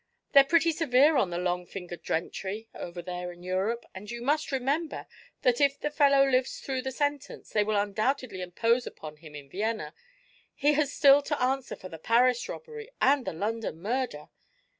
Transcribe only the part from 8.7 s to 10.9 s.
upon him in Vienna, he